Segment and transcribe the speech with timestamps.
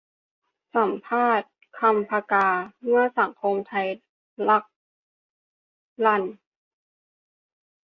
[0.73, 2.47] สัมภาษณ์ 'คำ ผกา':
[2.83, 3.87] เมื่อสังคมไทย
[4.49, 4.63] ลัก
[6.05, 6.23] ลั่น